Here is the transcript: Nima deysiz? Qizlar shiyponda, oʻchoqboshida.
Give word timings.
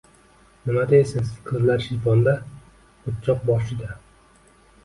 Nima 0.69 0.85
deysiz? 0.91 1.29
Qizlar 1.49 1.85
shiyponda, 1.85 2.33
oʻchoqboshida. 3.13 3.93